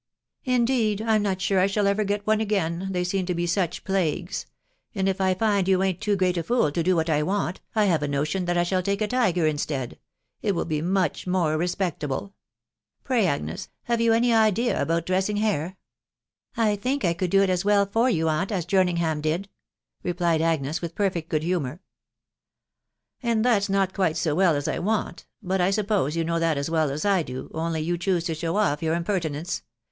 [0.45, 3.83] Indeed, I'm not sore I shall ever get one again, they seem to be such
[3.83, 4.47] plagues;
[4.95, 7.61] and if I find you ain't too great a fool to do what I want,
[7.75, 9.99] I have a notion that I shall take a tiger instead—
[10.41, 12.33] it will be much more respectable...,.
[13.03, 15.77] Pray, Agnes, have you any idea about dressing hair?""
[16.57, 19.49] I think I could do it as well for you, aunt, as Jerningham did,"
[20.01, 21.79] replied Agnes with perfect good humour.
[21.79, 21.79] cc
[23.29, 26.57] And that's not quite so well as I want; but I suppose you know that
[26.57, 29.61] as well as I do, only you choose to show off your impertinence.